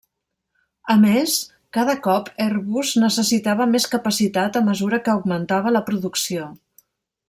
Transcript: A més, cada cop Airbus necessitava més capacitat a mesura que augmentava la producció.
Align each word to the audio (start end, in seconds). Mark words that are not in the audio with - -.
A 0.93 0.95
més, 1.03 1.35
cada 1.77 1.95
cop 2.07 2.33
Airbus 2.47 2.95
necessitava 3.05 3.71
més 3.77 3.89
capacitat 3.95 4.61
a 4.63 4.67
mesura 4.73 5.05
que 5.07 5.17
augmentava 5.19 5.79
la 5.79 5.87
producció. 5.93 6.53